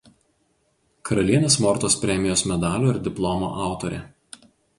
Karalienės 1.09 1.57
Mortos 1.65 1.97
premijos 2.07 2.43
medalio 2.53 2.91
ir 2.95 2.99
diplomo 3.11 3.53
autorė. 3.69 4.03